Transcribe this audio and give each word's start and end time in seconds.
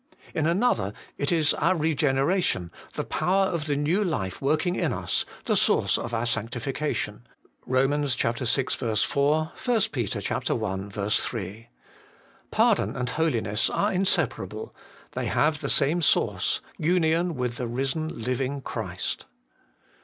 In 0.33 0.47
another 0.47 0.93
it 1.19 1.31
is 1.31 1.53
our 1.53 1.75
regeneration, 1.77 2.71
the 2.95 3.03
power 3.03 3.45
of 3.45 3.67
the 3.67 3.75
new 3.75 4.03
life 4.03 4.41
working 4.41 4.75
in 4.75 4.91
us, 4.93 5.25
the 5.45 5.55
source 5.55 5.95
of 5.95 6.11
our 6.11 6.25
sanctification. 6.25 7.27
(Rom. 7.67 7.91
vi. 8.07 8.65
4; 8.65 9.51
1 9.63 9.81
Pet. 9.91 10.51
i. 10.51 11.09
3.) 11.09 11.69
Pardon 12.49 12.95
and 12.95 13.09
holiness 13.11 13.69
are 13.69 13.93
inseparable; 13.93 14.73
they 15.11 15.27
have 15.27 15.61
the 15.61 15.69
same 15.69 16.01
source, 16.01 16.61
union 16.79 17.35
with 17.35 17.57
the 17.57 17.67
Risen 17.67 18.23
Living 18.23 18.59
Christ. 18.61 19.27